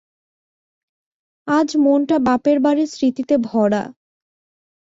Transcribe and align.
আজ 1.47 1.69
মনটা 1.77 2.17
বাপের 2.27 2.57
বাড়ির 2.59 2.89
স্মৃতিতে 2.93 3.35
ভরা। 3.47 3.83